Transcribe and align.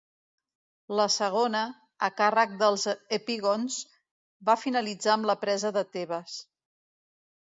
La 0.99 1.03
segona, 1.15 1.59
a 2.07 2.07
càrrec 2.21 2.55
dels 2.63 2.85
epígons, 3.17 3.77
va 4.49 4.55
finalitzar 4.63 5.13
amb 5.17 5.29
la 5.31 5.37
presa 5.45 5.71
de 5.77 5.85
Tebes. 5.97 6.39